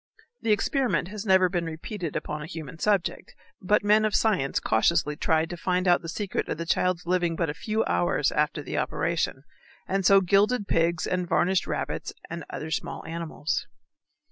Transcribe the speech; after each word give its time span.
The 0.41 0.51
experiment 0.51 1.09
has 1.09 1.27
never 1.27 1.47
been 1.47 1.65
repeated 1.67 2.15
upon 2.15 2.41
a 2.41 2.47
human 2.47 2.79
subject, 2.79 3.35
but 3.61 3.83
men 3.83 4.03
of 4.03 4.15
science 4.15 4.59
cautiously 4.59 5.15
tried 5.15 5.47
to 5.51 5.57
find 5.57 5.87
out 5.87 6.01
the 6.01 6.09
secret 6.09 6.49
of 6.49 6.57
the 6.57 6.65
child's 6.65 7.05
living 7.05 7.35
but 7.35 7.51
a 7.51 7.53
few 7.53 7.85
hours 7.85 8.31
after 8.31 8.63
the 8.63 8.79
operation, 8.79 9.43
and 9.87 10.03
so 10.03 10.19
gilded 10.19 10.67
pigs 10.67 11.05
and 11.05 11.29
varnished 11.29 11.67
rabbits 11.67 12.13
and 12.31 12.43
other 12.49 12.71
small 12.71 13.05
animals. 13.05 13.67